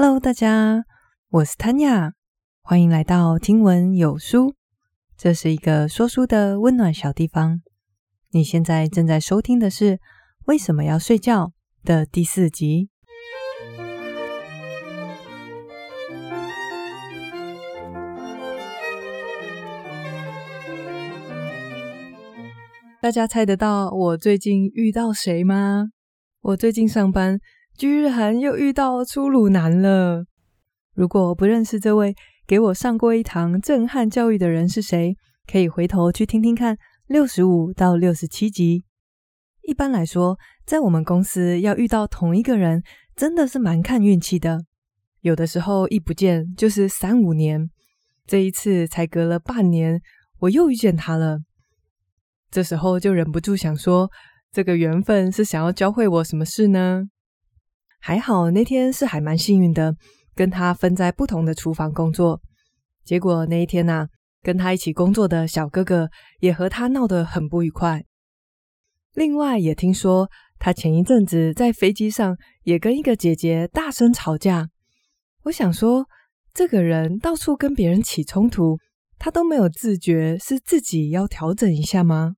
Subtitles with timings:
[0.00, 0.84] Hello，大家，
[1.28, 2.12] 我是 Tanya，
[2.62, 4.54] 欢迎来到听闻有书。
[5.16, 7.62] 这是一个说书的温暖小地方。
[8.30, 9.96] 你现在正在收听的是
[10.44, 11.46] 《为什么要睡觉》
[11.84, 12.90] 的第四集。
[23.00, 25.88] 大家猜得到我最近遇到谁吗？
[26.40, 27.40] 我最近上班。
[27.78, 30.24] 居然又遇到粗鲁男了！
[30.96, 32.12] 如果不认识这位
[32.44, 35.14] 给我上过一堂震撼教育的人是谁，
[35.46, 38.84] 可以回头去听听看六十五到六十七集。
[39.62, 40.36] 一般来说，
[40.66, 42.82] 在我们公司要遇到同一个人，
[43.14, 44.58] 真的是蛮看运气的。
[45.20, 47.70] 有的时候一不见就是三五年，
[48.26, 50.00] 这一次才隔了半年，
[50.40, 51.38] 我又遇见他了。
[52.50, 54.10] 这时候就忍不住想说，
[54.50, 57.04] 这个缘分是想要教会我什么事呢？
[58.00, 59.94] 还好那天是还蛮幸运的，
[60.34, 62.40] 跟他分在不同的厨房工作。
[63.04, 64.08] 结果那一天呐、啊，
[64.42, 66.08] 跟他一起工作的小哥哥
[66.40, 68.04] 也和他闹得很不愉快。
[69.14, 74.68] 另外也听说他前一阵子在飞机上也跟一个姐姐大声吵架。
[75.44, 76.06] 我想说，
[76.54, 78.78] 这个人到处跟别人起冲突，
[79.18, 82.34] 他都没有自觉是自己要调整一下吗？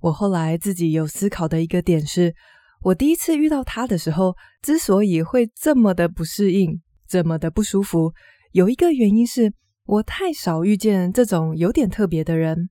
[0.00, 2.34] 我后来自己有思考的一个点是。
[2.82, 8.12] 我第一次遇到他的时候，之所以会这么的不适应，这么的不舒服，
[8.52, 9.52] 有一个原因是
[9.84, 12.70] 我太少遇见这种有点特别的人。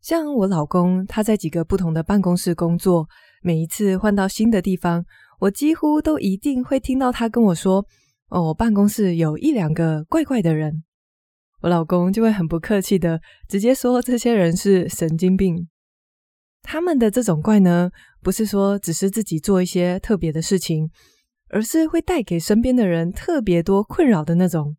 [0.00, 3.06] 像我老公，他在几个不同的办公室工作，
[3.42, 5.04] 每一次换到新的地方，
[5.40, 7.84] 我几乎都一定会听到他跟我说
[8.30, 10.82] ：“哦，我办公室有一两个怪怪的人。”
[11.60, 15.68] 我老公就会很不客气的直接说：“这些人是神经病。”
[16.62, 17.90] 他们的这种怪呢，
[18.22, 20.90] 不是说只是自己做一些特别的事情，
[21.48, 24.76] 而是会带给身边的人特别多困扰的那种。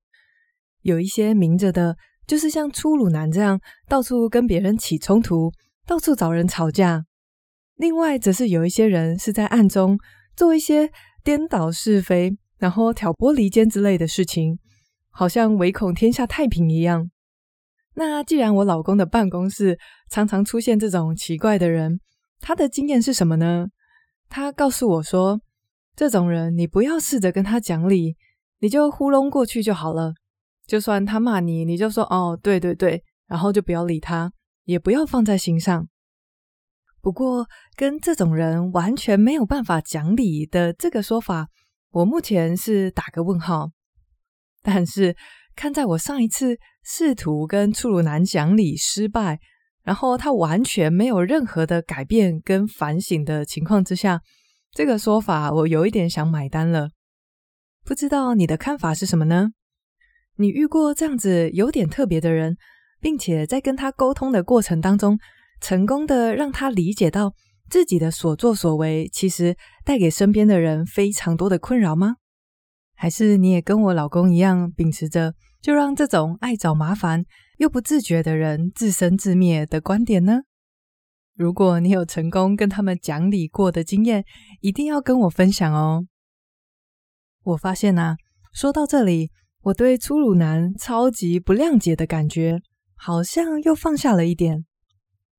[0.81, 5.51] 有一些明着的，就是像粗鲁男这样，到处跟别人起冲突，
[5.85, 7.03] 到处找人吵架；
[7.75, 9.97] 另外，则是有一些人是在暗中
[10.35, 10.91] 做一些
[11.23, 14.59] 颠倒是非，然后挑拨离间之类的事情，
[15.09, 17.09] 好像唯恐天下太平一样。
[17.95, 19.77] 那既然我老公的办公室
[20.09, 21.99] 常常出现这种奇怪的人，
[22.41, 23.67] 他的经验是什么呢？
[24.27, 25.39] 他告诉我说，
[25.95, 28.17] 这种人你不要试着跟他讲理，
[28.59, 30.13] 你就糊弄过去就好了。
[30.65, 34.31] 就算他骂你，你就说哦，对对对，然后就不要理他，
[34.63, 35.87] 也不要放在心上。
[37.01, 41.47] 不过，跟这种人完全没有办法讲理的这个说法，
[41.89, 43.71] 我目前是打个问号。
[44.61, 45.15] 但是，
[45.55, 49.39] 看在我上一次试图跟粗鲁男讲理失败，
[49.83, 54.21] 然后他完全没有任何的改变跟反省的情况之下，
[54.71, 56.89] 这个说法我有一点想买单了。
[57.83, 59.49] 不知道你的看法是什么呢？
[60.37, 62.57] 你遇过这样子有点特别的人，
[62.99, 65.17] 并且在跟他沟通的过程当中，
[65.59, 67.33] 成功的让他理解到
[67.69, 72.15] 自己的所作所为其实带给身边的人非常多的困扰吗？
[72.95, 77.25] 还是你也跟我老公一样，秉持着就让这种爱找麻烦
[77.61, 80.39] 又不自觉的人自生自灭的观点呢？
[81.35, 84.25] 如果你有成功跟他们讲理过的经验，
[84.61, 86.07] 一定要跟我分享哦。
[87.43, 88.17] 我发现啊，
[88.51, 89.29] 说到这里，
[89.61, 92.59] 我对粗鲁男超级不谅解的感觉，
[92.95, 94.65] 好像又放下了一点。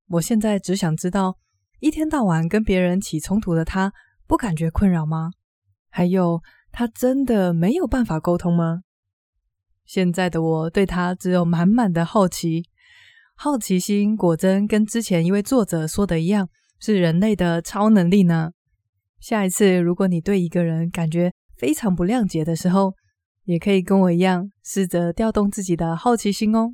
[0.07, 1.37] 我现在只想知道，
[1.81, 3.91] 一天到晚跟别人起冲突的他，
[4.25, 5.31] 不感觉困扰吗？
[5.89, 6.41] 还有。
[6.75, 8.79] 他真的没有办法沟通吗？
[9.85, 12.63] 现在的我对他只有满满的好奇，
[13.35, 16.49] 好奇心果真跟之前一位作者说的一样，
[16.79, 18.51] 是人类的超能力呢。
[19.19, 22.93] 下一次如果你对一个人感觉非常不谅解的时候，
[23.45, 26.71] 也可以跟我一样，试着调动自己的好奇心哦。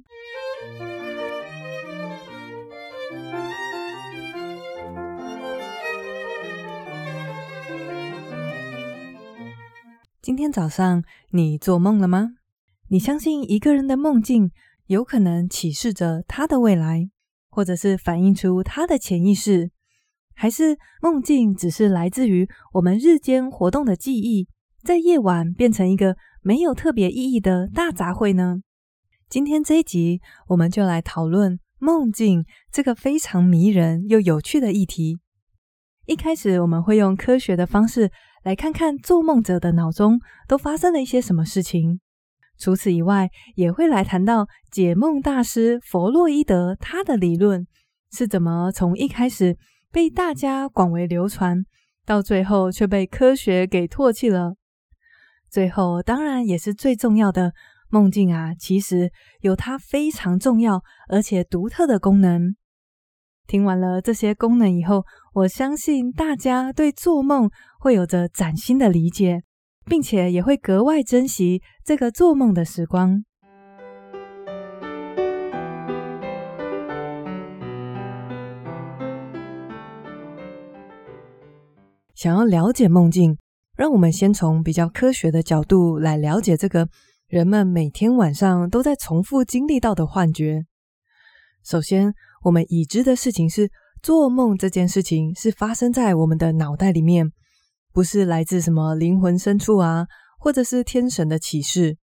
[10.21, 12.38] 今天早上你做梦了吗？
[12.91, 14.51] 你相信一个人的梦境
[14.87, 17.07] 有可能启示着他的未来，
[17.49, 19.69] 或者是反映出他的潜意识，
[20.33, 24.47] 还是梦境只是来自于我们日间活动的记忆，
[24.83, 28.61] 在夜晚变成一个没有特别意义的大杂烩呢？
[29.29, 35.19] 今天这一集我们就来讨论梦境这个非常迷人又有趣的议题。
[36.07, 38.11] 一开始我们会用科学的方式。
[38.41, 41.99] 来看看做梦者的脑中都发生了一些什么事情。
[42.59, 47.65] 除此以外，也会来谈到解梦大师弗洛伊德他的理论
[48.11, 49.57] 是怎么从一开始
[49.91, 51.63] 被大家广为流传，
[52.05, 54.55] 到最后却被科学给唾弃了。
[55.49, 57.53] 最后，当然也是最重要的，
[57.89, 62.55] 梦境啊，其实有它非常重要而且独特的功能。
[63.47, 69.41] 听完了这些功能以后，我相信大家对做梦会有着崭新的理解，
[69.89, 73.23] 并且也会格外珍惜这个做梦的时光。
[82.13, 83.37] 想要了解梦境，
[83.75, 86.87] 让我们先从比较科学的角度来了解这个
[87.27, 90.65] 人们每天晚上都在重复经历到的幻觉。
[91.63, 92.13] 首先，
[92.43, 93.71] 我们已知的事情是，
[94.03, 97.31] 做梦这件事情是发生在我们的脑袋里面，
[97.93, 100.05] 不是来自什么灵魂深处啊，
[100.39, 101.97] 或者是天神的启示。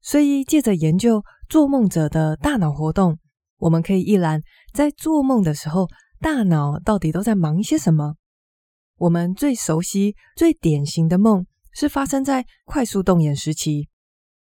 [0.00, 3.18] 所以，借着研究做梦者的大脑活动，
[3.58, 4.40] 我们可以一览
[4.72, 5.88] 在做梦的时候，
[6.20, 8.14] 大脑到底都在忙些什么。
[8.96, 13.88] 我们最熟悉、最典型的梦是发生在快速动眼时期。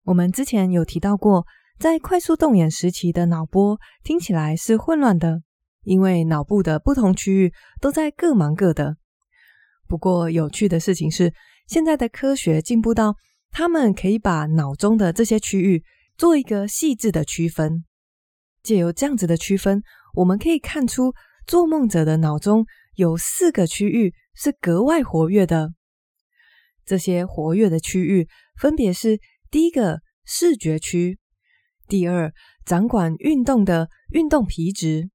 [0.04, 1.45] 我们之前有提到过。
[1.80, 5.42] 在快速动眼时期的脑波听起来是混乱的，
[5.81, 8.97] 因为脑部的不同区域都在各忙各的。
[9.92, 11.34] 不过有趣的事情是，
[11.68, 13.18] 现在的科学进步到，
[13.50, 15.84] 他们可以把脑中的这些区域
[16.18, 17.84] 做一个细致的区分。
[18.64, 19.84] 借由这样子的区分，
[20.14, 21.14] 我们可以看出，
[21.46, 22.66] 做梦者的脑中
[22.96, 25.74] 有四个区域是格外活跃的。
[26.86, 31.20] 这些活跃的区域分别是：第一个视觉区。
[31.90, 32.32] 第二，
[32.64, 35.10] 掌管运动的运动皮质；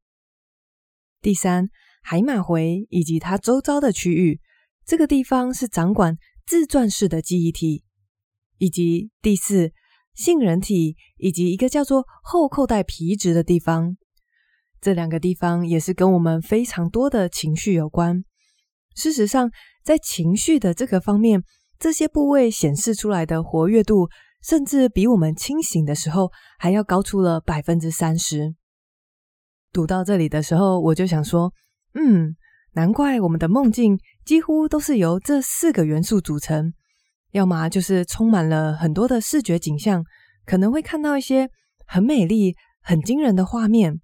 [1.22, 1.70] 第三，
[2.02, 4.38] 海马回以及它周遭的区域，
[4.86, 6.16] 这个地方是掌管
[6.46, 7.82] 自转式的记忆体；
[8.58, 9.72] 以及第四，
[10.14, 13.96] 杏仁体以及一个叫做后扣带皮质的地方。
[14.80, 18.24] 这两个地方也是跟我们非常多的情绪有关。
[18.94, 19.50] 事实上，
[19.82, 21.42] 在情绪的这个方面，
[21.78, 24.08] 这些部位显示出来的活跃度。
[24.42, 28.54] 甚至比我们清醒的时候还要高出了百分之三十。
[29.72, 31.52] 读到这里的时候，我就想说，
[31.94, 32.36] 嗯，
[32.76, 36.74] 难怪我们的梦境几乎都是由这四个元素组成，
[37.32, 40.04] 要么就是充满了很多的视觉景象，
[40.44, 41.48] 可能会看到一些
[41.86, 43.98] 很美丽、很惊人的画面，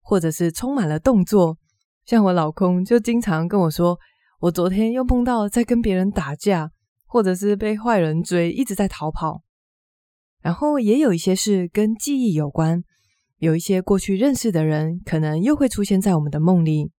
[0.00, 1.58] 或者是充满了动作，
[2.06, 3.98] 像我老公就经常跟我说，
[4.40, 6.70] 我昨天又梦到在跟别人打架，
[7.04, 9.42] 或者是被坏人追，一直在逃跑。
[10.40, 12.82] 然后也有一些是跟记忆有关，
[13.36, 16.90] 有一些过去认识的人可能又会出现在我们的梦里，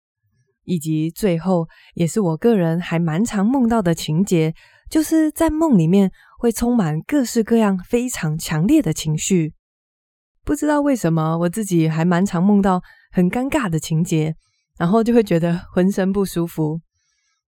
[0.69, 4.53] 以及最后也是我个人还蛮常梦到的情节，
[4.87, 9.55] 就是在梦里面会充满各式各样非常强烈的情绪。
[10.45, 14.35] 不知道为什么我自己还蛮常梦到很尴尬的情节，
[14.77, 16.79] 然后就会觉得浑身不舒服。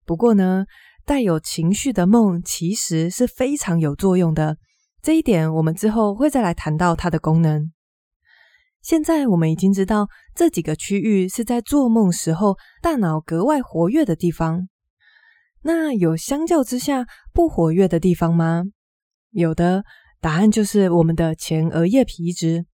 [0.05, 0.63] 不过呢，
[1.05, 4.55] 带有情绪的梦其实是非常有作用的。
[5.01, 7.69] 这一点我们之后会再来谈到它的功能。
[8.81, 14.67] 现在我们已经知道这几个区域是在做梦时候大脑格外活跃的地方。
[15.63, 18.63] 那有相较之下不活跃的地方吗？
[19.31, 19.83] 有的，
[20.21, 22.65] 答案就是我们的前额叶皮质。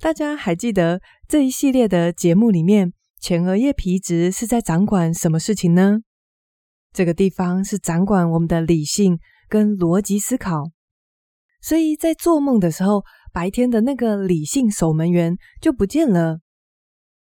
[0.00, 6.00] 大家还记得这一系列的节目里面，前额叶皮质是在掌管什么事情呢？
[6.92, 9.18] 这个地方是掌管我们的理性
[9.48, 10.64] 跟逻辑思考。
[11.62, 13.04] 所以在做梦的时候，
[13.36, 16.38] 白天的那个理性守门员就不见了。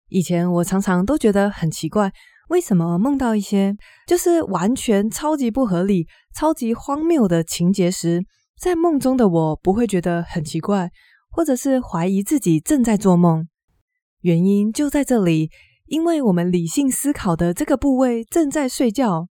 [0.08, 2.12] 以前我常常都觉得很奇怪，
[2.48, 3.76] 为什么梦到一些
[4.08, 8.24] 就是完全超级不合理、超级荒谬的情节时，
[8.58, 10.90] 在梦中的我不会觉得很奇怪，
[11.30, 13.46] 或者是怀疑自己正在做梦。
[14.22, 15.48] 原因就在这里，
[15.86, 19.28] 因为我们理性思考的这个部位正在睡觉，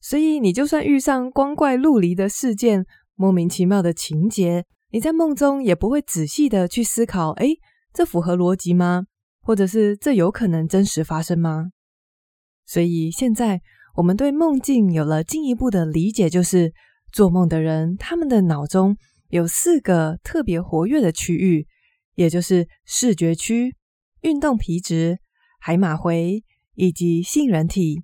[0.00, 2.84] 所以你就算遇上光怪陆离的事件。
[3.14, 7.58] 莫名其妙的情节，你在梦中也不会仔细的去思考，诶，
[7.92, 9.04] 这符合逻辑吗？
[9.40, 11.70] 或者是这有可能真实发生吗？
[12.66, 13.60] 所以现在
[13.96, 16.72] 我们对梦境有了进一步的理解，就是
[17.12, 18.96] 做梦的人，他们的脑中
[19.28, 21.66] 有四个特别活跃的区域，
[22.14, 23.76] 也就是视觉区、
[24.22, 25.18] 运动皮质、
[25.60, 26.44] 海马回
[26.74, 28.02] 以及杏仁体。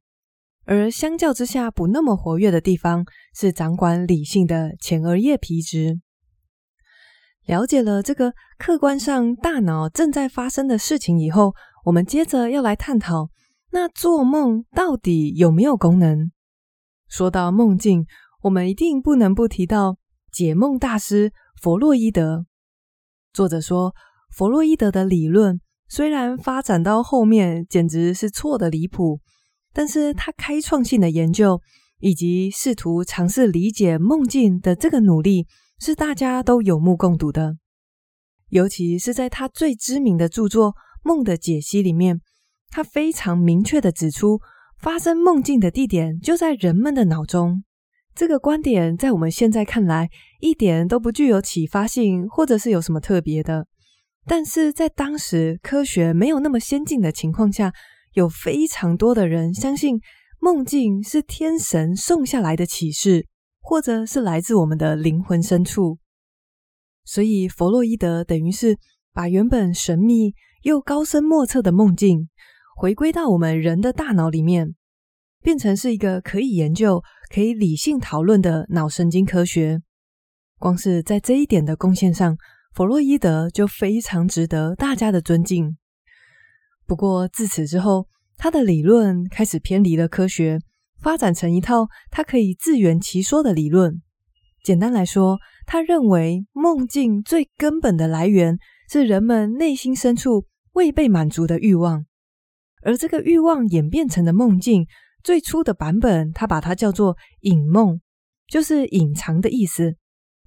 [0.65, 6.01] 而相较之下不那么活跃的地方是掌管理性的前额叶皮质。
[7.47, 13.31] 了解了这个客观上大脑正在发生的事情以后，我们接着要来探讨，
[13.71, 16.31] 那做梦到底有没有功能？
[17.09, 18.05] 说到梦境，
[18.43, 19.97] 我们一定不能不提到
[20.31, 22.47] 解梦大师弗洛伊德。
[23.33, 23.95] 作者说，
[24.35, 29.21] 弗洛伊德的理论虽然发展到后面简直是错得离谱。
[29.73, 31.61] 但是他开创性的研究
[31.99, 35.47] 以及试图尝试理解梦境的这个努力，
[35.79, 37.57] 是大家都有目共睹的。
[38.49, 42.21] 尤其是在他最知名的著作《梦的解析》里面，
[42.69, 44.41] 他非常明确地指出，
[44.79, 47.65] 发生梦境的地点就在人们的脑中。
[48.15, 50.09] 这个观点在我们现在看来
[50.41, 53.67] 一点都不具有启发性，或者是有什么特别的。
[54.25, 57.73] 但是在当时科学没有那么先进的情况下，
[58.15, 60.01] 有非常多的人相信
[60.41, 63.27] 梦境是天神送下来的启示，
[63.69, 65.99] 或者是来自我们的灵魂深处。
[67.05, 68.79] 所以弗洛伊德等于是
[69.13, 72.29] 把原本神秘又高深莫测的梦境，
[72.77, 74.77] 回归到我们人的大脑里面，
[75.43, 79.83] 变成是一个可以研究、可以理性讨论的脑神经科学。
[80.61, 82.39] 光是在这一点的贡献上，
[82.73, 85.77] 弗洛伊德就非常值得大家的尊敬。
[86.87, 88.07] 不过自此之后，
[88.37, 90.61] 他的理论开始偏离了科学，
[91.01, 94.03] 发展成一套他可以自圆其说的理论。
[94.65, 98.59] 简单来说，他认为梦境最根本的来源
[98.91, 102.05] 是人们内心深处未被满足的欲望，
[102.83, 104.87] 而这个欲望演变成的梦境，
[105.23, 108.01] 最初的版本他把它叫做隐梦，
[108.49, 109.97] 就是隐藏的意思。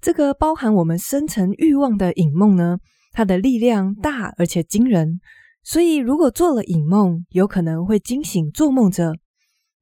[0.02, 2.78] 这个包含我们深层欲望的隐梦呢，
[3.12, 5.20] 它的力量大而且惊人，
[5.62, 9.14] 所以如果做了隐梦，有可能会惊醒做梦者。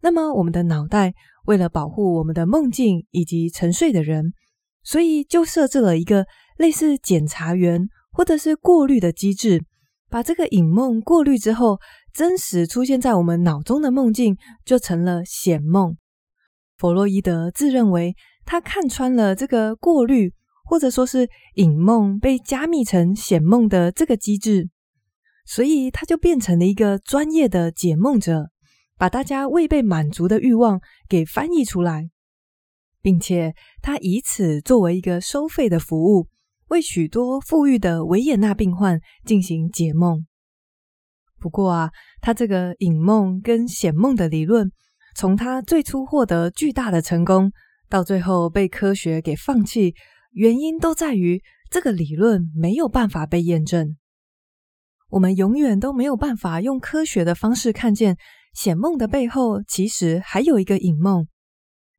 [0.00, 1.14] 那么我们的脑袋。
[1.47, 4.35] 为了保护我们的梦境以及沉睡的人，
[4.83, 6.26] 所以就设置了一个
[6.59, 9.64] 类似检查员或者是过滤的机制，
[10.11, 11.78] 把这个隐梦过滤之后，
[12.12, 14.37] 真实出现在我们脑中的梦境
[14.67, 15.97] 就成了显梦。
[16.76, 18.14] 弗洛伊德自认为
[18.45, 20.35] 他看穿了这个过滤
[20.67, 24.69] 或者说是隐梦被加密成显梦的这个机制，
[25.47, 28.50] 所以他就变成了一个专业的解梦者。
[28.99, 32.11] 把大家未被满足的欲望给翻译出来，
[33.00, 36.26] 并且他以此作为一个收费的服务，
[36.69, 40.26] 为许多富裕的维也纳病患进行解梦。
[41.38, 41.90] 不过啊，
[42.21, 44.73] 他这个隐梦跟显梦的理论，
[45.14, 47.52] 从他最初获得巨大的成功，
[47.88, 49.95] 到最后被科学给放弃，
[50.33, 51.40] 原因都在于
[51.71, 53.97] 这个理论没有办法被验证。
[55.11, 58.17] 我们永远都没有办法用科学的方式看见。
[58.59, 61.29] 显梦的背后，其实还有一个隐梦。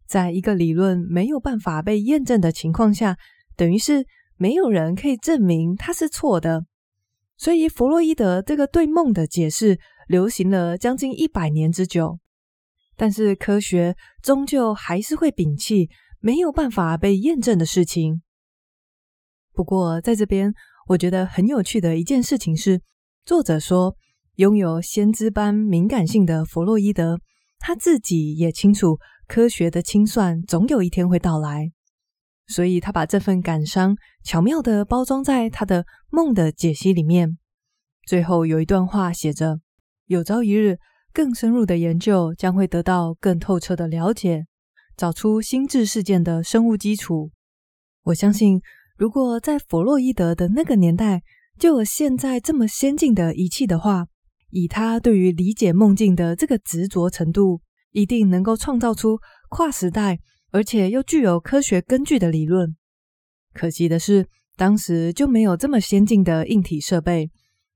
[0.06, 3.16] 在一个理论没有办法被验证的情况下，
[3.56, 6.66] 等于是没有人可以证明它是错的。
[7.38, 12.20] 所以，弗洛伊德这个对梦的解释流行了将近一百年之久。
[12.98, 15.89] 但是，科学终究还是会摒弃
[16.20, 18.22] 没有办法被验证的事情。
[19.54, 20.54] 不过，在这边，
[20.89, 22.82] 我觉得很有趣的一件事情是，
[23.24, 23.96] 作者说。
[24.39, 27.19] 拥有先知般敏感性的弗洛伊德，
[27.60, 31.74] 他自己也清楚科学的清算总有一天会到来，
[32.48, 37.38] 所以他把这份感伤巧妙地包装在他的梦的解析里面。
[38.08, 39.60] 最后有一段话写着
[40.08, 40.77] ：“有朝一日，
[41.12, 44.46] 更深入的研究将会得到更透彻的了解，
[44.96, 47.31] 找出心智事件的生物基础。”
[48.03, 48.62] 我相信，
[48.96, 51.24] 如果在弗洛伊德的那个年代
[51.60, 54.08] 就有现在这么先进的仪器的话，
[54.51, 60.20] 以他对于理解梦境的这个执着程度，一定能够创造出跨时代
[60.51, 62.75] 而且又具有科学根据的理论。
[63.53, 67.29] 可惜的是，当时就没有这么先进的硬体设备。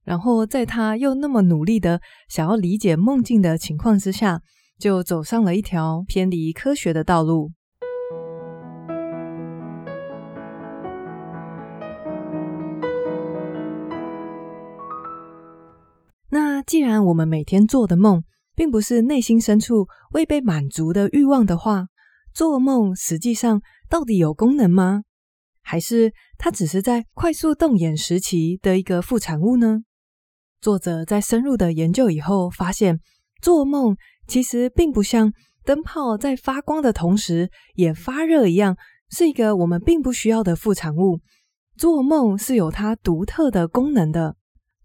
[0.03, 4.41] 然后在他又那么努力的想要理解梦境的情况之下，
[4.77, 7.51] 就走上了一条偏离科学的道路。
[16.65, 18.23] 既然我们每天做的梦，
[18.55, 21.87] 并不是内心深处未被满足的欲望的话，
[22.33, 25.03] 做梦实际上到底有功能吗？
[25.61, 29.83] 还是它只是在快速动眼时期的一个副产物呢？
[30.59, 32.99] 作者在深入的研究以后发现，
[33.41, 33.95] 做梦
[34.27, 38.77] 其实并不像灯泡在发光的同时也发热一样，
[39.09, 41.19] 是一个我们并不需要的副产物。
[41.77, 44.35] 做梦是有它独特的功能的。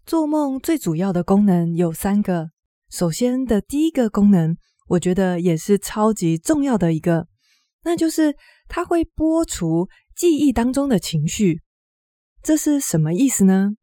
[0.09, 2.49] 做梦最主要的功能有三个。
[2.89, 7.27] 首先的第一个功能，我觉得也是超级重要的一个，
[7.83, 8.35] 那就是
[8.67, 11.61] 它会拨除记忆当中的情绪。
[12.41, 13.73] 这是什么意思呢？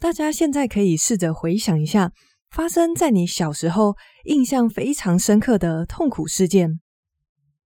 [0.00, 2.10] 大家现在可以试着回想一下，
[2.50, 6.80] 发生在你小时候印象非常深刻的痛苦事件。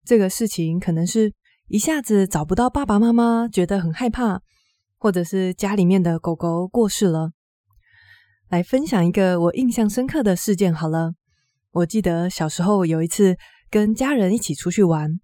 [0.04, 1.32] 这个事情可能是
[1.68, 4.42] 一下子找不到爸爸妈妈，觉得很害怕，
[4.98, 7.30] 或者是家里面的狗狗过世了。
[8.48, 11.14] 来分享一个我印象深刻的事件好了。
[11.72, 13.36] 我记得小时候有一次
[13.70, 15.18] 跟家人一起出去玩。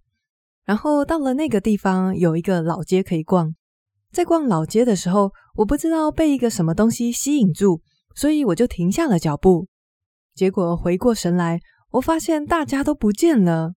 [0.64, 3.54] 然后到了那个地方，有一个老街可以逛。
[4.12, 7.80] 在逛老街的时候，我不知道被一个什么东西吸引住，
[8.14, 9.68] 所以我就停下了脚步。
[10.34, 11.60] 结果回过神来，
[11.92, 13.74] 我发现大家都不见了。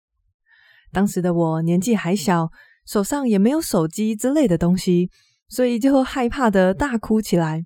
[0.92, 2.50] 当时的我年纪还小，
[2.86, 5.10] 手上也没有手机之类的东西，
[5.50, 7.66] 所以就害怕的大哭起来。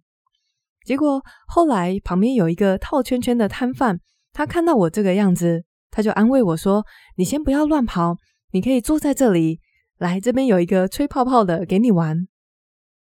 [0.87, 3.99] 结果后来旁边有一个套圈圈的摊贩，
[4.31, 6.85] 他看到我这个样子，他就安慰我说
[7.17, 8.15] ：“你先不要乱跑。”
[8.53, 9.59] 你可以坐在这里，
[9.97, 12.29] 来，这边有一个吹泡泡的，给你玩。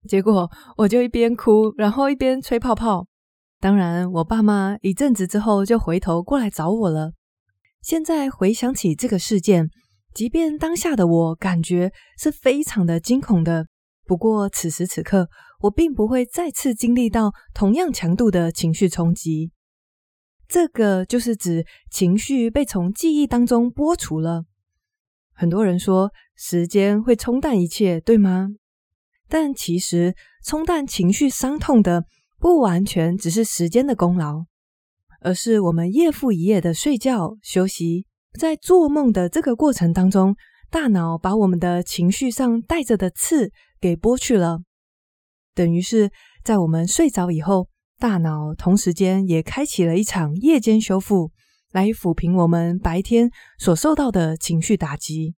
[0.06, 3.06] 结果我就一边哭，然后一边吹泡泡。
[3.58, 7.12] 当然，我爸妈一阵子之后就回头过来找我了。
[7.80, 9.70] 现在回想起这个事件，
[10.12, 13.66] 即便当下的我感觉是非常的惊恐的，
[14.10, 15.28] 不过此时此刻
[15.60, 19.52] 我并不会再次经历到同样强度的情绪冲击。
[20.48, 24.46] 这个就是指情绪被从记忆当中剥除了。
[25.32, 28.48] 很多人说时间会冲淡一切，对吗？
[29.28, 32.04] 但其实冲淡情绪伤痛的
[32.40, 34.46] 不完全只是时间的功劳，
[35.20, 40.34] 而是我们夜复一夜的睡觉休息，在做梦的这个过程当中，
[40.68, 44.60] 大脑把我们的情绪上带着的刺给剥去了，
[45.54, 46.10] 等于是
[46.44, 47.68] 在我们睡着以后，
[47.98, 51.32] 大脑同时间也开启了一场夜间修复。
[51.72, 55.36] 来抚平我们白天所受到的情绪打击。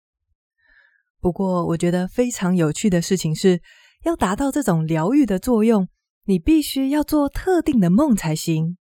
[1.21, 3.61] 不过，我觉得非常有趣的事情是，
[4.05, 5.87] 要达到这种疗愈的作用，
[6.25, 8.79] 你必须要做特定的梦才行。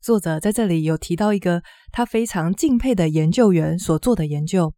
[0.00, 1.62] 作者在这里有提到一个
[1.92, 4.72] 他非常敬佩的研究员所做的研究。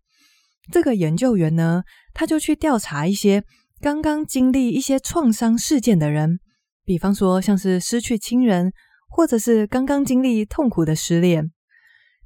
[0.73, 3.45] 这个研究员呢，他就去调查一些
[3.85, 6.41] 刚刚经历一些创伤事件的人，
[6.87, 8.73] 比方说像是失去亲人，
[9.11, 11.53] 或者是刚刚经历痛苦的失恋。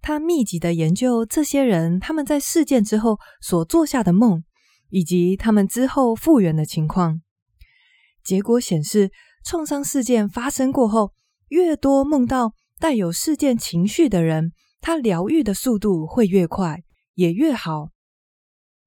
[0.01, 4.45] 他密集的研究这些人，他们在事件之后所做下的梦，
[4.91, 7.23] 以及他们之后复原的情况。
[8.23, 9.11] 结果显示，
[9.45, 11.13] 创伤事件发生过后，
[11.49, 17.89] 越多梦到带有事件情绪的人，他疗愈的速度会越快，也越好。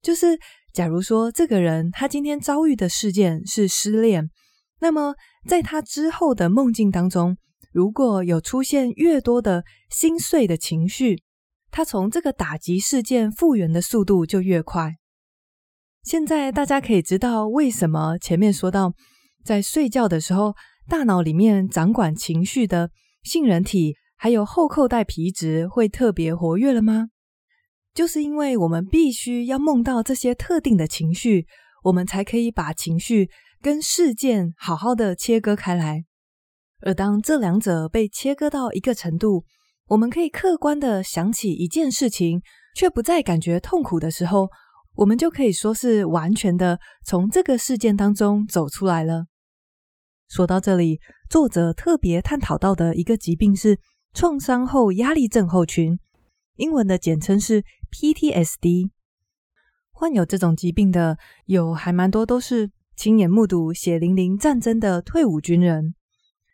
[0.02, 0.40] 就是
[0.74, 4.30] 假如说这个人他今天遭遇的事件是失恋，
[4.80, 5.16] 那么
[5.48, 7.38] 在他之后的梦境当中。
[7.74, 11.24] 如果有出现越多的心碎的情绪，
[11.70, 14.96] 他从这个打击事件复原的速度就越快。
[16.04, 18.94] 现在大家可以知道为什么前面说到，
[19.46, 20.54] 在睡觉的时候，
[20.90, 22.92] 大脑里面掌管情绪的
[23.24, 27.08] 杏仁体还有后扣带皮质会特别活跃了吗？
[27.94, 31.46] 就是因为我们必须要梦到这些特定的情绪，
[31.84, 33.30] 我们才可以把情绪
[33.62, 36.06] 跟事件好好的切割开来。
[36.84, 39.44] 而当这两者被切割到一个程度，
[39.88, 42.42] 我们可以客观的想起一件事情，
[42.76, 44.50] 却不再感觉痛苦的时候，
[44.96, 49.26] 我们就可以说是完全的从这个事件当中走出来了。
[50.30, 51.00] 说到这里，
[51.30, 53.78] 作者特别探讨到的一个疾病是
[54.14, 56.00] 创伤后压力症候群，
[56.56, 58.90] 英文的简称是 PTSD。
[59.92, 65.94] 患有这种疾病的有还蛮多，都是亲眼目睹血淋淋战争的退伍军人。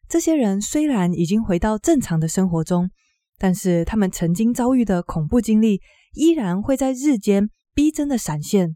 [0.08, 2.90] 这些人虽然已经回到正常的生活中，
[3.38, 5.82] 但是他们曾经遭遇的恐怖经历
[6.14, 8.76] 依然会在日间逼真的闪现，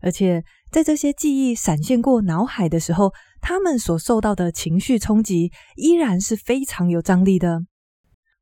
[0.00, 7.60] 而且在这些记忆闪现过脑海的时候，他们所受到的情绪冲击依然是非常有张力的。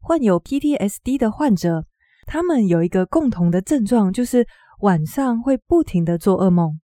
[0.00, 1.86] 患有 PTSD 的患者，
[2.26, 4.46] 他们有一个共同的症状，就是
[4.80, 6.78] 晚上会不停的做噩梦。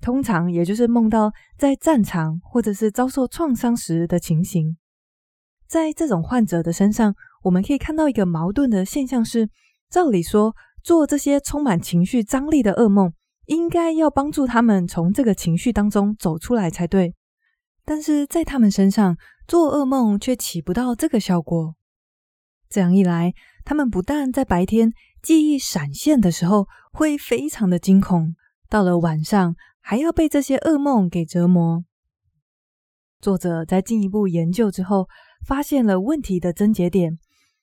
[0.00, 4.76] 通常也就是梦到在战场或者是遭受创伤时的情形。
[5.66, 9.48] 在这种患者的身上，我们可以看到一个矛盾的现象是：
[9.88, 13.12] 照理说，做这些充满情绪张力的噩梦，
[13.46, 17.14] 应该要帮助他们从这个情绪当中走出来才对。
[17.84, 21.74] 但是在他们身上，做噩梦却起不到这个效果。
[22.68, 23.32] 这样一来，
[23.72, 28.34] 他们不但在白天记忆闪现的时候会非常的惊恐，
[28.68, 31.82] 到了晚上，还要被这些噩梦给折磨。
[33.22, 35.08] 作者在进一步研究之后，
[35.46, 37.18] 发现了问题的症结点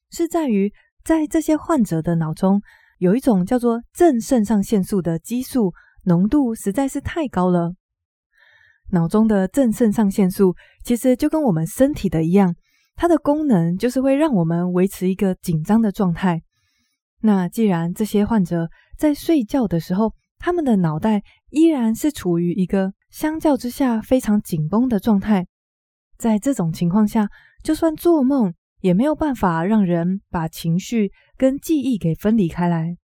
[0.09, 2.59] 是在于，在这些患者的脑中
[2.97, 5.73] 有一种叫做正肾上腺素的激素
[6.05, 7.75] 浓度实在是太高了。
[8.93, 12.55] 脑中的正肾上腺素其实就跟我们身体的一样，
[12.99, 16.41] 它的功能就是会让我们维持一个紧张的状态。
[17.21, 25.47] 那既然这些患者在睡觉的时候，他们的脑袋依然是处于一个相较之下非常紧绷的状态，
[26.17, 27.29] 在这种情况下，
[27.63, 32.97] 就算做梦也没有办法让人把情绪跟记忆给分离开来。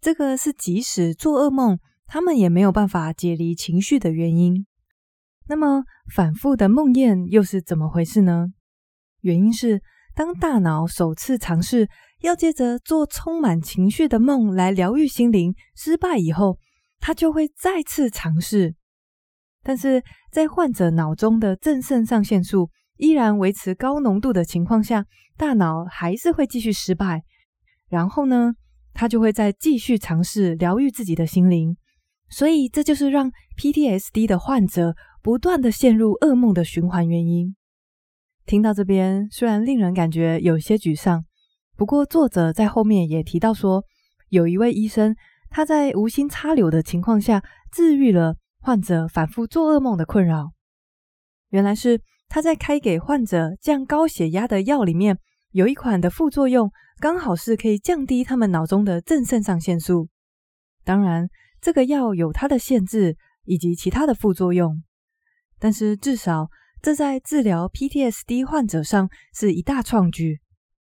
[0.00, 4.64] 这个是即使做噩梦，他们也没有办法解离情绪的原因。
[5.48, 5.82] 那么，
[6.14, 8.52] 反复的梦魇又是怎么回事呢？
[9.22, 9.80] 原因是，
[10.14, 11.88] 当大脑首次尝试
[12.20, 16.58] 要借着做充满情绪的梦来疗愈心灵失败以后，
[17.00, 18.74] 他就会再次尝试。
[19.64, 25.06] 但是在患者脑中的正肾上腺素依然维持高浓度的情况下，
[25.36, 27.22] 大脑还是会继续失败。
[27.88, 28.52] 然后呢，
[28.92, 31.76] 他就会再继续尝试疗愈自己的心灵。
[32.28, 37.54] 所以这就是让 PTSD 的患者不断的陷入噩梦的循环原因。
[38.44, 41.24] 听到这边，虽然令人感觉有些沮丧，
[41.76, 43.84] 不过作者在后面也提到说，
[44.30, 45.14] 有一位医生
[45.48, 50.50] 他在无心插柳的情况下治愈了患者反复做噩梦的困扰。
[51.50, 55.18] 原来是他在开给患者降高血压的药里面
[55.52, 60.08] 有一款的副作用，刚好是可以降低他们脑中的正肾上腺素。
[60.84, 61.28] 当然，
[61.60, 64.82] 这个药有它的限制以及其他的副作用，
[65.60, 66.48] 但是至少。
[66.82, 70.40] 这在治疗 PTSD 患者上是一大创举，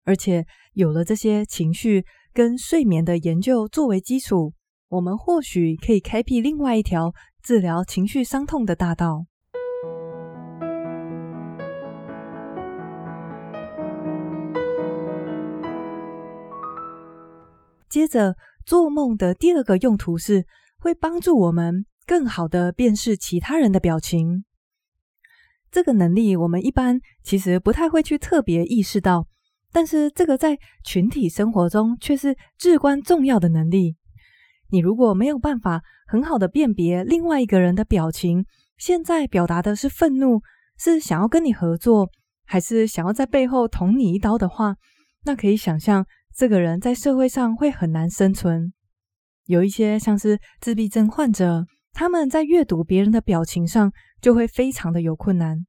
[0.04, 2.04] 而且有了这些情绪
[2.34, 4.52] 跟睡眠的研究作为基础，
[4.88, 9.24] 我们或许可以开辟另外一条治疗情绪伤痛的大道。
[17.88, 20.44] 接着，做梦的第二个用途是
[20.78, 24.44] 会帮助我们更好的辨识其他人的表情。
[25.76, 29.26] 这个能力我们一般其实不太会去特别意识到，
[29.70, 33.94] 但是这个在群体生活中却是至关重要的能力。
[34.70, 38.46] 你如果没有办法很好的辨别另外一个人的表情，
[38.78, 40.40] 现在表达的是愤怒，
[40.78, 42.08] 是想要跟你合作，
[42.46, 44.76] 还是想要在背后捅你一刀的话，
[45.26, 48.72] 那可以想象这个人在社会上会很难生存。
[49.44, 51.66] 有一些像是自闭症患者。
[51.98, 55.66] 他们在阅读别人的表情上就会非常的有困难，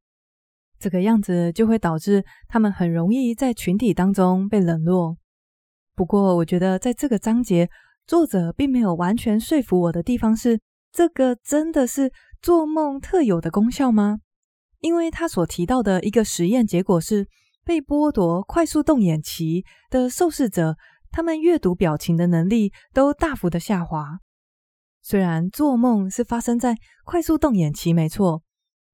[0.80, 5.18] 这个样子就会导致他们很容易在群体当中被冷落。
[5.96, 7.70] 不过，我觉得在这个章节，
[8.06, 10.60] 作者并没有完全说服我的地方是，
[10.92, 14.20] 这个真的是做梦特有的功效吗？
[14.80, 17.28] 因为他所提到的一个实验结果是，
[17.66, 20.78] 被剥夺快速动眼期的受试者，
[21.12, 24.20] 他们阅读表情的能力都大幅的下滑。
[25.10, 28.44] 虽然做梦是发生在快速动眼期没错，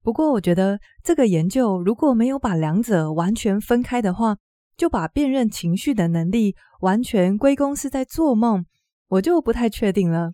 [0.04, 4.38] 不过我觉得这个研究如果没有把两者完全分开的话，
[4.78, 8.63] 就把辨认情绪的能力完全归功是在做梦，
[9.08, 10.34] 我就不太确定了。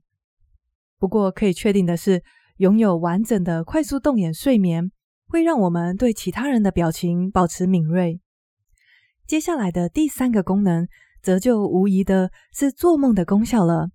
[0.98, 2.22] 不过可以确定的是，
[2.58, 4.92] 拥有完整的快速动眼睡眠
[5.30, 8.20] 会让我们对其他人的表情保持敏锐。
[9.26, 10.86] 接下来的第三个功能，
[11.24, 13.92] 则就无疑的是做梦的功效了。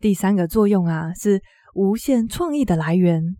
[0.00, 1.42] 第三个作用啊，是
[1.74, 3.36] 无限创意的来源。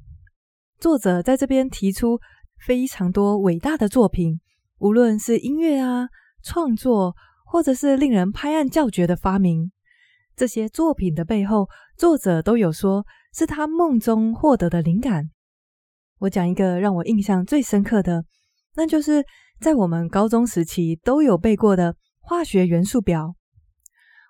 [0.78, 2.18] 作者在这边提出
[2.66, 4.40] 非常多伟大的作品，
[4.78, 6.08] 无论是音乐啊、
[6.42, 7.14] 创作，
[7.44, 9.70] 或者是令人拍案叫绝的发明，
[10.34, 15.30] 这些作品的背后，作者都有说是他梦中获得的灵感。
[16.18, 18.24] 我讲一个让我印象最深刻的，
[18.74, 19.24] 那就是
[19.60, 23.35] 在我们高中时期都有背过的化学元素表。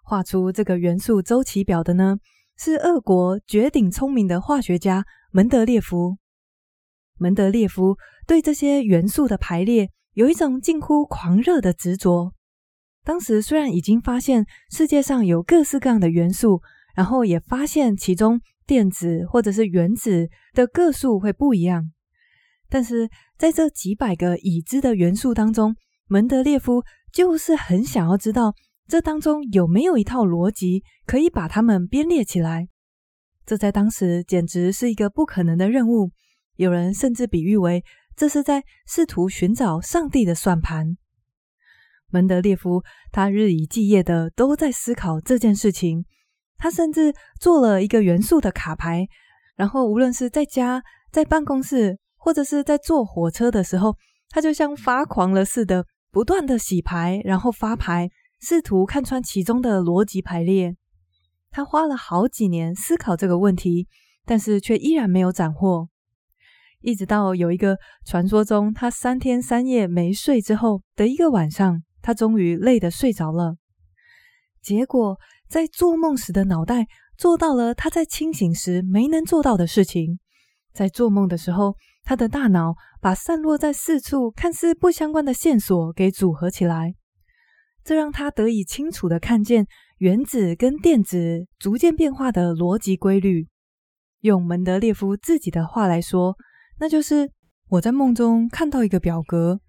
[0.09, 2.19] 画出这个元素周期表的呢，
[2.57, 6.17] 是俄国绝顶聪明的化学家门德列夫。
[7.19, 12.35] 门德列夫对这些元素的排列有一种近乎狂热的执着。
[13.03, 16.63] 当时虽然已经发现世界上有各式各样的元素，
[16.95, 21.91] 然后也发现其中电子或者是原子的个数会不一样，
[22.69, 25.75] 但是在这几百个已知的元素当中，
[26.07, 28.55] 门德列夫就是很想要知道。
[28.89, 32.69] 这当中有没有一套逻辑可以把它们编列起来？
[33.45, 36.11] 这在当时简直是一个不可能的任务。
[36.57, 37.85] 有人甚至比喻为
[38.17, 40.97] 这是在试图寻找上帝的算盘。
[42.11, 46.05] 门德列夫他日以继夜的都在思考这件事情。
[46.59, 49.07] 他甚至做了一个元素的卡牌，
[49.57, 53.95] 然后无论是在家、在办公室，或者是在坐火车的时候，
[54.31, 58.09] 他就像发狂了似的，不断的洗牌，然后发牌。
[58.41, 60.77] 试图看穿其中的逻辑排列，
[61.51, 63.89] 他花了好几年思考这个问题，
[64.25, 65.89] 但是却依然没有斩获。
[66.81, 73.57] 一直到有一个传说中他三天三夜没睡之后的一个晚上，他终于累得睡着了。
[74.63, 75.19] 结果
[75.49, 80.19] 在做梦时的脑袋做到了他在清醒时没能做到的事情。
[80.73, 86.95] 在做梦的时候，他的大脑把散落在四处看似不相关的线索给组合起来。
[87.87, 89.69] 这让他得以清楚地看见
[89.99, 93.47] 原子跟电子逐渐变化的逻辑规律。
[94.23, 96.37] 用门德列夫自己的话来说，
[96.81, 97.31] 那就是
[97.69, 99.61] 我在梦中看到一个表格，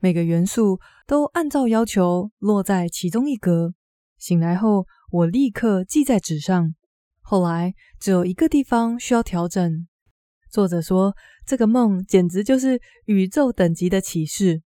[0.00, 3.72] 每个元素都按照要求落在其中一格。
[4.18, 6.74] 醒来后，我立刻记在纸上。
[7.22, 9.88] 后来只有一个地方需要调整。
[10.50, 11.14] 作者说，
[11.46, 14.60] 这个梦简直就是宇宙等级的启示。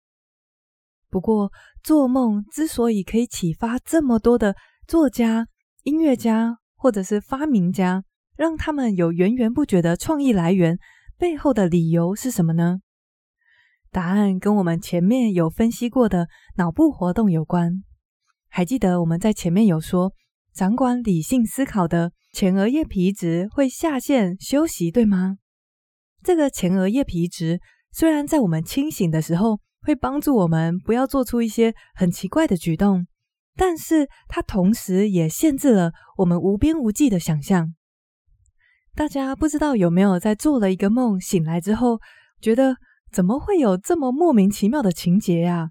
[1.13, 1.52] 不过，
[1.84, 4.56] 做梦之所以可以启发这么多的
[4.88, 5.47] 作家、
[5.84, 8.04] 音乐家或者是发明家，
[8.36, 10.80] 让他们有源源不绝的创意来源，
[11.19, 12.80] 背后的理由是什么呢？
[13.91, 17.84] 答案跟我们前面有分析过的脑部活动有关。
[18.49, 20.13] 还记得我们在前面有说，
[20.52, 25.38] 掌管理性思考的前额叶皮质会下线休息，对吗？
[26.23, 27.60] 这个前额叶皮质
[27.91, 33.06] 虽然在我们清醒的时候会帮助我们不要做出一些很奇怪的举动，
[33.56, 37.74] 但是它同时也限制了我们无边无际的想象。
[38.96, 42.00] 大家不知道有没有在做了一个梦醒来之后，
[42.41, 42.78] 觉得
[43.12, 45.69] 怎么会有这么莫名其妙的情节呀？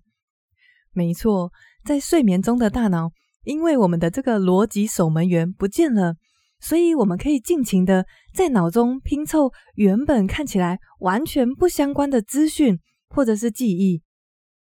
[0.92, 1.53] 没错，
[1.85, 3.11] 在睡眠中的大脑，
[3.44, 6.16] 因为我们的这个逻辑守门员不见了，
[6.61, 12.79] 所以我们可以尽情的在脑中拼凑原本看起来完全不相关的资讯
[13.14, 14.03] 或者是记忆，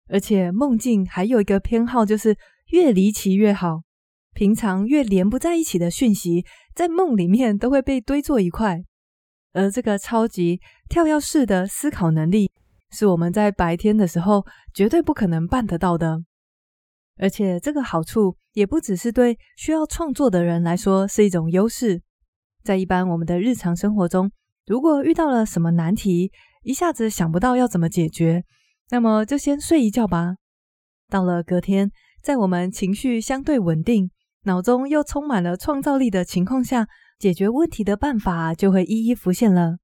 [0.07, 3.81] 而且梦境还有一个偏好，就是越离奇越好。
[4.33, 8.83] 平常越连不在一起的讯息，在梦里面都会被堆作一块，
[9.53, 12.51] 而这个超级跳跃式的思考能力，
[12.91, 16.23] 是我们在白天的时候绝对不可能办得到的。
[17.17, 22.01] 而且这个好处也不只是对需要创作的人来说是一种优势，
[22.61, 24.29] 在一般我们的日常生活中，
[24.65, 26.33] 如果遇到了什么难题，
[26.65, 28.43] 一下子想不到要怎么解决，
[28.89, 30.33] 那么就先睡一觉吧。
[31.07, 31.91] 到了隔天，
[32.23, 34.09] 在我们情绪相对稳定，
[34.45, 36.87] 脑中又充满了创造力的情况下，
[37.19, 39.77] 解决问题的办法就会一一浮现了。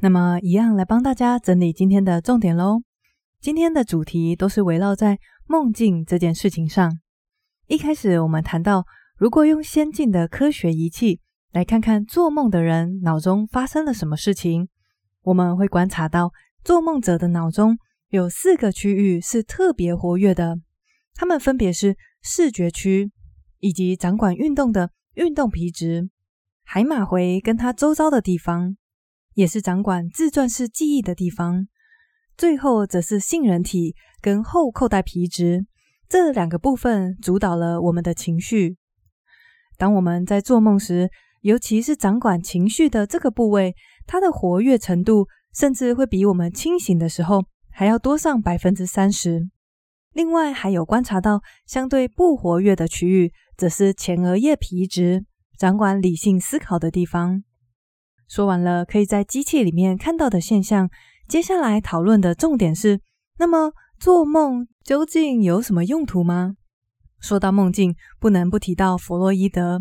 [0.00, 2.82] 那么，一样来帮大家整理今天的重点喽。
[3.40, 6.98] 今天的主题都是围绕在梦境这件事情上。
[7.68, 8.86] 一开始我们谈到，
[9.18, 14.68] 如果用先进的科学仪器来看看做梦的人脑中发生了什么事情。
[15.22, 16.30] 我们会观察到，
[16.62, 17.76] 做梦者的脑中
[18.10, 20.60] 有四个区域是特别活跃的，
[21.14, 23.10] 它们分别是视觉区，
[23.58, 26.08] 以及掌管运动的运动皮质，
[26.62, 28.76] 海马回跟它周遭的地方，
[29.34, 31.66] 也是掌管自传式记忆的地方。
[32.36, 35.66] 最后则是杏仁体跟后扣带皮质，
[36.08, 38.76] 这两个部分主导了我们的情绪。
[39.76, 41.10] 当我们在做梦时，
[41.42, 43.74] 尤其是掌管情绪的这个部位。
[44.08, 49.48] 它的活跃程度甚至会比我们清醒的时候还要多上百分之三十。
[50.12, 55.24] 另外，还有观察到相对不活跃的区域，则是前额叶皮质，
[55.58, 57.42] 掌管理性思考的地方。
[58.28, 60.88] 说完了可以在机器里面看到的现象，
[61.28, 63.00] 接下来讨论的重点是：
[63.38, 66.54] 那么做梦究竟有什么用途吗？
[67.18, 69.80] 说到梦境，不能不提到弗洛伊德。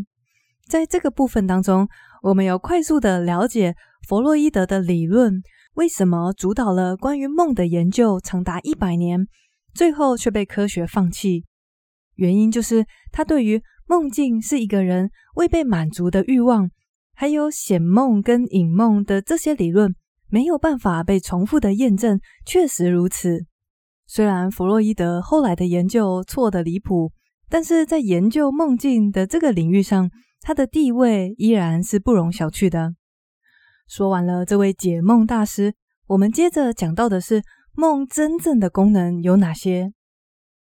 [0.67, 1.88] 在这个部分当中，
[2.23, 3.75] 我们有快速的了解。
[4.08, 5.41] 弗洛伊德的理论
[5.73, 9.28] 为什么主导了关于梦的研究长达一百年，
[9.73, 11.43] 最后却被科学放弃？
[12.15, 16.69] 原因就是他对于梦境是一个人未被满足的欲望，
[17.13, 19.93] 还有显梦跟隐梦的这些理论
[20.30, 22.19] 没有办法被重复的验证。
[22.45, 23.45] 确实如此，
[24.08, 27.12] 虽然弗洛伊德后来的研究错得离谱，
[27.50, 30.10] 但是在研究梦境的这个领域上，
[30.41, 32.96] 他的地位依然是不容小觑的。
[33.88, 35.74] 说完了这位解梦大师，
[36.08, 39.91] 我们接着讲到的是梦真正的功能有哪些？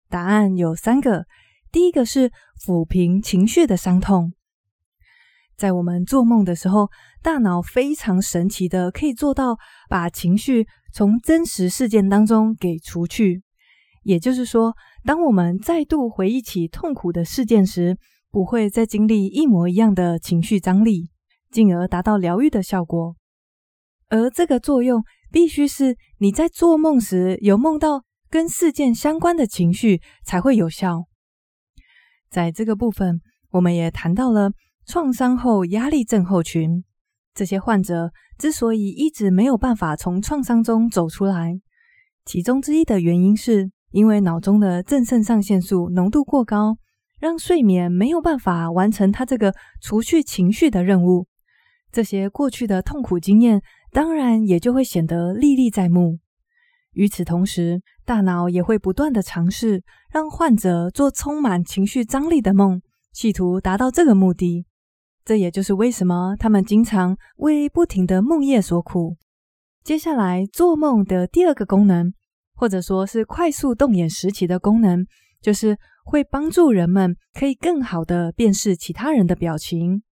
[0.08, 1.26] 答案有三个。
[1.72, 4.32] 第一个是抚平情绪的伤痛。
[5.56, 6.88] 在我们做梦的时候，
[7.22, 9.56] 大脑非常神奇的可以做到
[9.88, 13.42] 把情绪从真实事件当中给除去。
[14.02, 14.74] 也就是说，
[15.04, 17.96] 当我们再度回忆起痛苦的事件时，
[18.30, 21.10] 不会再经历一模一样的情绪张力。
[21.50, 23.16] 进而达到疗愈的效果，
[24.08, 31.06] 而这个作用必须是你在做梦时有梦到跟事件相关的情绪才会有效。
[32.28, 34.52] 在这个部分，我们也谈到了
[34.86, 36.84] 创伤后压力症候群，
[37.34, 41.60] 这些患者之所以一直没有办法从创伤中走出来，
[42.24, 46.76] 其中之一的原因是因为脑中的正肾上腺素浓度过高，
[47.18, 51.26] 让睡眠没有办法完成他这个除去情绪的任务。
[51.92, 56.18] 这些过去的痛苦经验当然也就会显得历历在目。
[56.92, 62.80] 与此同时，大脑也会不断地尝试让患者做充满情绪张力的梦，
[63.12, 64.66] 企图达到这个目的。
[65.24, 69.16] 这也就是为什么他们经常为不停的梦夜所苦。
[69.84, 72.12] 接下来，做梦的第二个功能，
[72.54, 75.06] 或者说是快速动眼时期的功能，
[75.40, 80.02] 就是会帮助人们可以更好的辨识其他人的表情。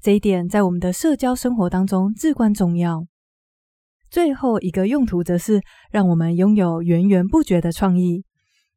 [0.00, 3.04] 这一点在我们的社交生活当中至关重要。
[4.10, 8.24] 最后一个用途则是让我们拥有源源不绝的创意。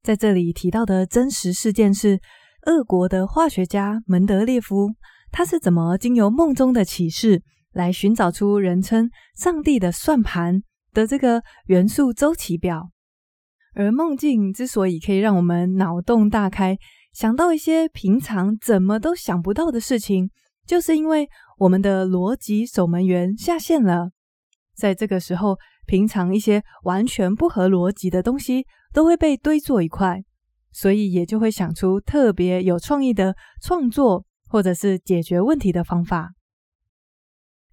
[0.02, 2.20] 在这里提到的真实事件是，
[2.66, 4.90] 俄国的化学家门德列夫，
[5.32, 7.42] 他是怎么经由梦中的启示
[7.72, 10.62] 来寻找出人称“上帝的算盘”
[10.94, 12.90] 的这个元素周期表。
[13.74, 16.78] 而梦境之所以可以让我们脑洞大开，
[17.14, 20.30] 想到一些平常怎么都想不到的事情，
[20.68, 24.12] 就是因为我们的逻辑守门员下线了。
[24.76, 30.22] 在这个时候，平常一些完全不合逻辑的东西都会被堆作一块，
[30.74, 36.34] 所以也就会想出特别有创意的创作，或者是解决问题的方法。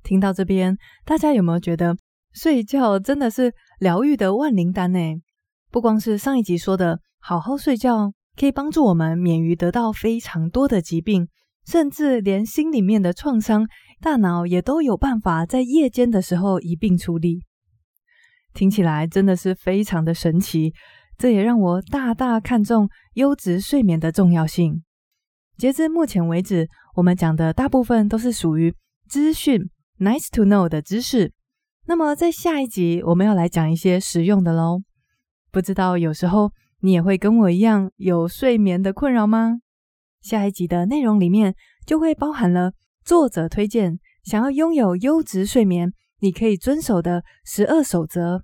[0.04, 1.96] 听到这边，大家有没有觉得
[2.32, 4.98] 睡觉真的是疗愈的万灵丹呢？
[5.72, 11.28] 不光是上一集说的好好睡觉，可以帮助我们免于得到非常多的疾病，
[11.66, 13.66] 甚至连心里面的创伤。
[14.00, 17.42] 大脑也都有办法在夜间的时候一并处理，
[18.54, 20.72] 听起来真的是非常的神奇。
[21.18, 24.84] 这也让我大大看重优质睡眠的重要性。
[25.58, 28.72] 截至目前为止，我们讲的大部分都是属于
[29.08, 29.68] 资讯
[29.98, 31.32] nice to know 的知识。
[31.86, 34.82] 那么在下一集，我们要来讲一些实用的喽。
[35.50, 39.58] 不知道有时候你也会跟我一样有睡眠的困扰吗？
[40.20, 42.72] 下一集的内容里面就会包含了。
[43.04, 48.42] 作者推荐想要拥有优质睡眠，你可以遵守的十二守则，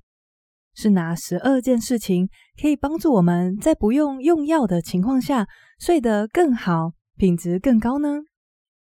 [0.74, 2.29] 是哪十二件事情
[2.61, 5.46] 可以帮助我们在不用用药的情况下
[5.79, 8.22] 睡得更好，品质更高呢？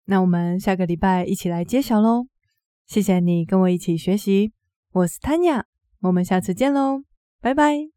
[0.06, 2.28] 那我们下个礼拜一起来揭晓喽！
[2.88, 4.52] 谢谢你跟我一起学习，
[4.92, 5.64] 我是 Tanya，
[6.02, 7.04] 我们下次见喽，
[7.40, 7.91] 拜拜。